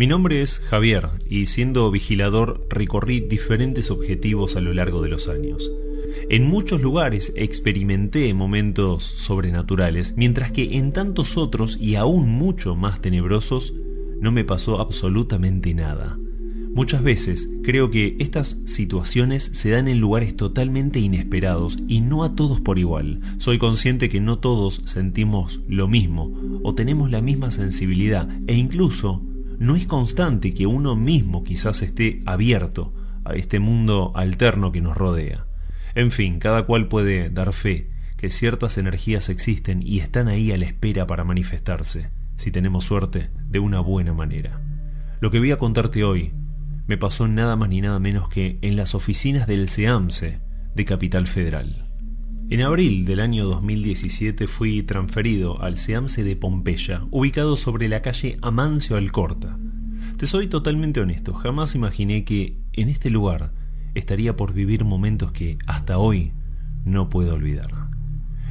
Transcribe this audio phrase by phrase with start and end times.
[0.00, 5.28] Mi nombre es Javier y siendo vigilador recorrí diferentes objetivos a lo largo de los
[5.28, 5.70] años.
[6.30, 13.02] En muchos lugares experimenté momentos sobrenaturales, mientras que en tantos otros y aún mucho más
[13.02, 13.74] tenebrosos
[14.18, 16.18] no me pasó absolutamente nada.
[16.72, 22.34] Muchas veces creo que estas situaciones se dan en lugares totalmente inesperados y no a
[22.34, 23.20] todos por igual.
[23.36, 26.32] Soy consciente que no todos sentimos lo mismo
[26.62, 29.26] o tenemos la misma sensibilidad e incluso
[29.60, 32.94] no es constante que uno mismo quizás esté abierto
[33.26, 35.46] a este mundo alterno que nos rodea.
[35.94, 40.56] En fin, cada cual puede dar fe que ciertas energías existen y están ahí a
[40.56, 44.62] la espera para manifestarse, si tenemos suerte, de una buena manera.
[45.20, 46.32] Lo que voy a contarte hoy
[46.86, 50.40] me pasó nada más ni nada menos que en las oficinas del SEAMSE
[50.74, 51.89] de Capital Federal.
[52.50, 58.38] En abril del año 2017 fui transferido al SEAMSE de Pompeya, ubicado sobre la calle
[58.42, 59.56] Amancio Alcorta.
[60.16, 63.52] Te soy totalmente honesto, jamás imaginé que en este lugar
[63.94, 66.32] estaría por vivir momentos que hasta hoy
[66.84, 67.70] no puedo olvidar.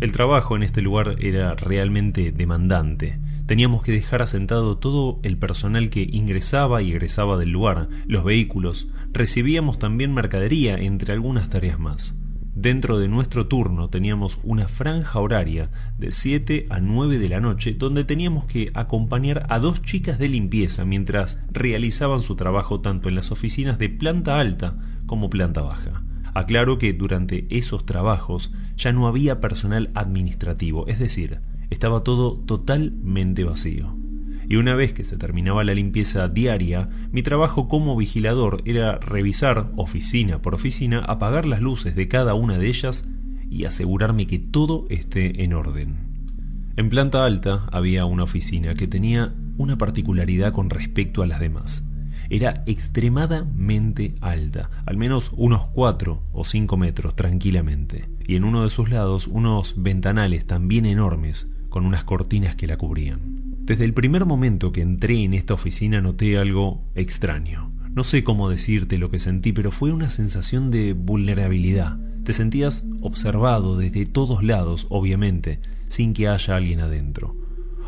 [0.00, 5.88] El trabajo en este lugar era realmente demandante, Teníamos que dejar asentado todo el personal
[5.88, 12.16] que ingresaba y egresaba del lugar, los vehículos, recibíamos también mercadería, entre algunas tareas más.
[12.56, 17.74] Dentro de nuestro turno teníamos una franja horaria de 7 a 9 de la noche
[17.74, 23.14] donde teníamos que acompañar a dos chicas de limpieza mientras realizaban su trabajo tanto en
[23.14, 26.02] las oficinas de planta alta como planta baja.
[26.32, 33.44] Aclaro que durante esos trabajos ya no había personal administrativo, es decir, estaba todo totalmente
[33.44, 34.05] vacío.
[34.48, 39.70] Y una vez que se terminaba la limpieza diaria, mi trabajo como vigilador era revisar
[39.76, 43.08] oficina por oficina, apagar las luces de cada una de ellas
[43.50, 45.96] y asegurarme que todo esté en orden.
[46.76, 51.84] En planta alta había una oficina que tenía una particularidad con respecto a las demás.
[52.28, 58.70] Era extremadamente alta, al menos unos 4 o 5 metros tranquilamente, y en uno de
[58.70, 63.35] sus lados unos ventanales también enormes con unas cortinas que la cubrían.
[63.66, 67.72] Desde el primer momento que entré en esta oficina noté algo extraño.
[67.96, 71.98] No sé cómo decirte lo que sentí, pero fue una sensación de vulnerabilidad.
[72.22, 77.34] Te sentías observado desde todos lados, obviamente, sin que haya alguien adentro.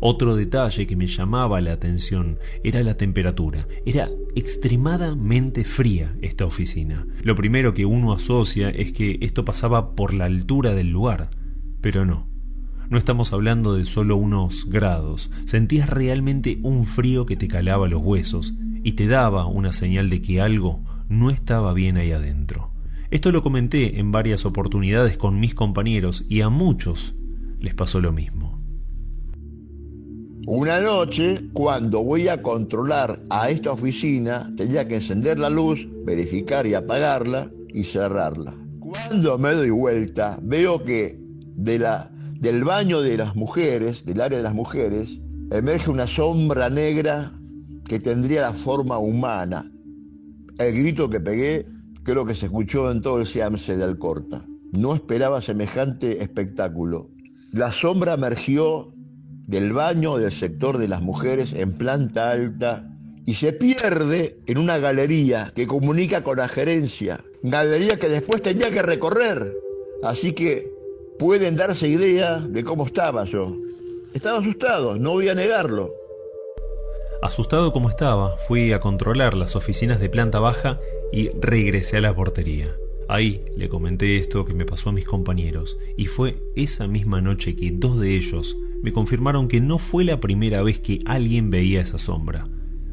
[0.00, 3.68] Otro detalle que me llamaba la atención era la temperatura.
[3.86, 7.06] Era extremadamente fría esta oficina.
[7.22, 11.30] Lo primero que uno asocia es que esto pasaba por la altura del lugar,
[11.80, 12.29] pero no.
[12.90, 18.02] No estamos hablando de solo unos grados, sentías realmente un frío que te calaba los
[18.02, 22.72] huesos y te daba una señal de que algo no estaba bien ahí adentro.
[23.12, 27.14] Esto lo comenté en varias oportunidades con mis compañeros y a muchos
[27.60, 28.60] les pasó lo mismo.
[30.48, 36.66] Una noche, cuando voy a controlar a esta oficina, tenía que encender la luz, verificar
[36.66, 38.52] y apagarla y cerrarla.
[38.80, 41.16] Cuando me doy vuelta, veo que
[41.54, 45.20] de la del baño de las mujeres, del área de las mujeres,
[45.50, 47.32] emerge una sombra negra
[47.84, 49.70] que tendría la forma humana.
[50.58, 51.66] El grito que pegué
[52.02, 54.42] creo que se escuchó en todo el Siamse de Alcorta.
[54.72, 57.10] No esperaba semejante espectáculo.
[57.52, 58.94] La sombra emergió
[59.46, 62.88] del baño del sector de las mujeres en planta alta
[63.26, 67.22] y se pierde en una galería que comunica con la gerencia.
[67.42, 69.52] Galería que después tenía que recorrer.
[70.02, 70.79] Así que
[71.20, 73.54] pueden darse idea de cómo estaba yo.
[74.14, 75.92] Estaba asustado, no voy a negarlo.
[77.22, 80.80] Asustado como estaba, fui a controlar las oficinas de planta baja
[81.12, 82.74] y regresé a la portería.
[83.06, 87.54] Ahí le comenté esto que me pasó a mis compañeros, y fue esa misma noche
[87.54, 91.82] que dos de ellos me confirmaron que no fue la primera vez que alguien veía
[91.82, 92.48] esa sombra.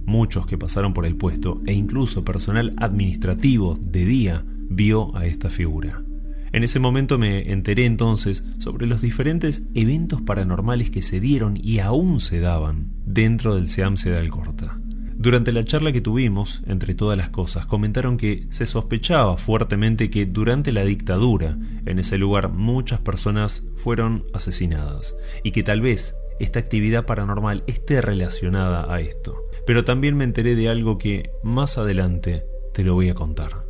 [0.05, 5.49] Muchos que pasaron por el puesto e incluso personal administrativo de día vio a esta
[5.49, 6.03] figura.
[6.51, 11.79] En ese momento me enteré entonces sobre los diferentes eventos paranormales que se dieron y
[11.79, 14.79] aún se daban dentro del SEAMSE de Alcorta.
[15.19, 20.27] Durante la charla que tuvimos, entre todas las cosas, comentaron que se sospechaba fuertemente que
[20.27, 26.59] durante la dictadura en ese lugar muchas personas fueron asesinadas y que tal vez esta
[26.59, 29.35] actividad paranormal esté relacionada a esto.
[29.65, 33.66] Pero también me enteré de algo que más adelante te lo voy a contar.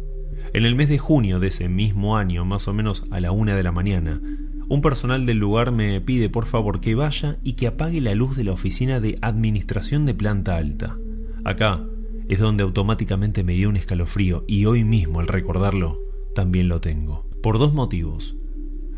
[0.57, 3.55] En el mes de junio de ese mismo año, más o menos a la una
[3.55, 4.19] de la mañana,
[4.67, 8.35] un personal del lugar me pide por favor que vaya y que apague la luz
[8.35, 10.97] de la oficina de administración de planta alta.
[11.45, 11.85] Acá
[12.27, 15.99] es donde automáticamente me dio un escalofrío y hoy mismo al recordarlo
[16.33, 17.29] también lo tengo.
[17.43, 18.35] Por dos motivos.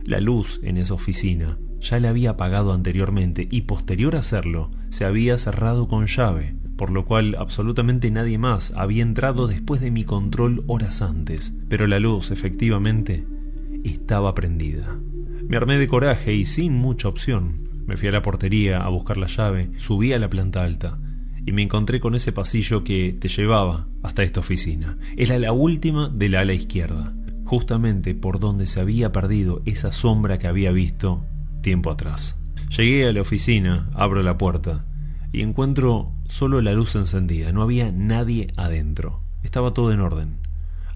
[0.06, 5.04] La luz en esa oficina ya la había apagado anteriormente y posterior a hacerlo se
[5.04, 10.06] había cerrado con llave por lo cual absolutamente nadie más había entrado después de mi
[10.06, 13.28] control horas antes, pero la luz efectivamente
[13.84, 14.98] estaba prendida.
[15.46, 17.70] Me armé de coraje y sin mucha opción.
[17.86, 20.98] Me fui a la portería a buscar la llave, subí a la planta alta
[21.46, 24.98] y me encontré con ese pasillo que te llevaba hasta esta oficina.
[25.18, 30.38] Era la última de la ala izquierda, justamente por donde se había perdido esa sombra
[30.38, 31.26] que había visto
[31.62, 32.42] tiempo atrás.
[32.70, 34.86] Llegué a la oficina, abro la puerta
[35.32, 39.22] y encuentro solo la luz encendida, no había nadie adentro.
[39.44, 40.38] Estaba todo en orden.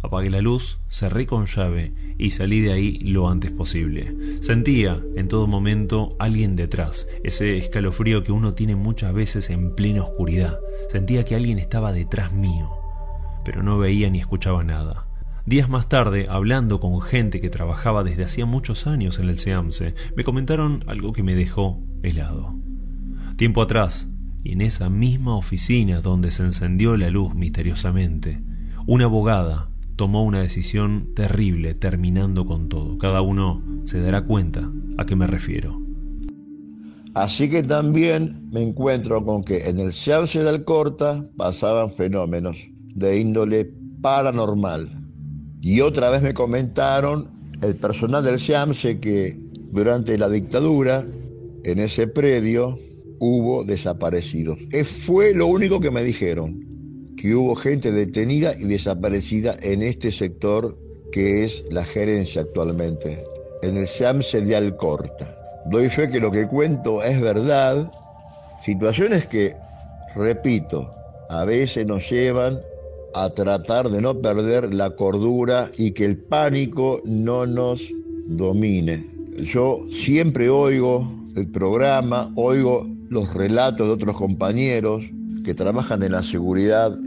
[0.02, 4.14] Apagué la luz, cerré con llave y salí de ahí lo antes posible.
[4.42, 10.04] Sentía en todo momento alguien detrás, ese escalofrío que uno tiene muchas veces en plena
[10.04, 10.60] oscuridad.
[10.90, 12.70] Sentía que alguien estaba detrás mío,
[13.46, 15.08] pero no veía ni escuchaba nada.
[15.46, 19.96] Días más tarde, hablando con gente que trabajaba desde hacía muchos años en el SEAMSE,
[20.16, 22.56] me comentaron algo que me dejó helado.
[23.38, 24.13] Tiempo atrás,
[24.44, 28.42] y en esa misma oficina donde se encendió la luz misteriosamente,
[28.86, 32.98] una abogada tomó una decisión terrible terminando con todo.
[32.98, 35.82] Cada uno se dará cuenta a qué me refiero.
[37.14, 42.58] Así que también me encuentro con que en el Seance del Corta pasaban fenómenos
[42.96, 44.90] de índole paranormal.
[45.62, 47.30] Y otra vez me comentaron
[47.62, 49.40] el personal del Seance que
[49.72, 51.06] durante la dictadura
[51.64, 52.78] en ese predio
[53.24, 54.60] hubo desaparecidos.
[55.06, 56.60] Fue lo único que me dijeron,
[57.16, 60.78] que hubo gente detenida y desaparecida en este sector
[61.14, 63.24] que es la gerencia actualmente,
[63.62, 65.34] en el SAMSE de Alcorta.
[65.68, 67.90] Doy fe que lo que cuento es verdad,
[68.66, 69.56] situaciones que,
[70.16, 70.94] repito,
[71.30, 72.60] a veces nos llevan
[73.14, 77.82] a tratar de no perder la cordura y que el pánico no nos
[78.26, 79.06] domine.
[79.38, 85.04] Yo siempre oigo el programa, oigo los relatos de otros compañeros
[85.44, 86.98] que trabajan en la seguridad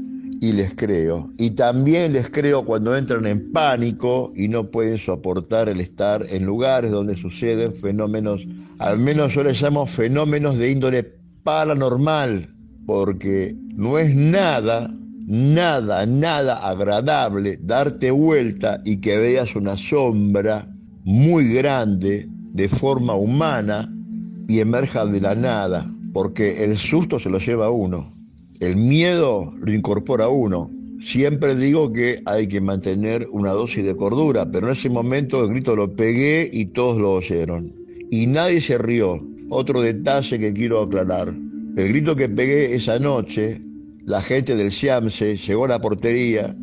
[0.40, 1.30] y les creo.
[1.38, 6.44] Y también les creo cuando entran en pánico y no pueden soportar el estar en
[6.44, 8.46] lugares donde suceden fenómenos,
[8.78, 12.54] al menos yo les llamo fenómenos de índole paranormal,
[12.86, 14.92] porque no es nada,
[15.26, 20.68] nada, nada agradable darte vuelta y que veas una sombra
[21.04, 23.92] muy grande de forma humana
[24.48, 28.10] y emerja de la nada porque el susto se lo lleva a uno,
[28.60, 30.70] el miedo lo incorpora a uno.
[30.98, 35.50] Siempre digo que hay que mantener una dosis de cordura, pero en ese momento el
[35.50, 37.70] grito lo pegué y todos lo oyeron.
[38.10, 39.22] Y nadie se rió.
[39.50, 41.34] Otro detalle que quiero aclarar.
[41.76, 43.60] El grito que pegué esa noche,
[44.06, 46.56] la gente del Siamse llegó a la portería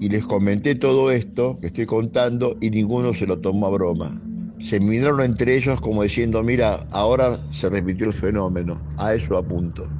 [0.00, 4.23] y les comenté todo esto que estoy contando y ninguno se lo tomó a broma
[4.64, 9.94] se miraron entre ellos como diciendo, mira, ahora se repitió el fenómeno, a eso apunto.